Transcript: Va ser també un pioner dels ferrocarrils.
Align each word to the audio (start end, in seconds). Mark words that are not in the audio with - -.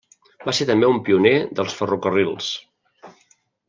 Va 0.47 0.53
ser 0.59 0.65
també 0.69 0.89
un 0.93 1.03
pioner 1.11 1.35
dels 1.61 1.79
ferrocarrils. 1.83 2.53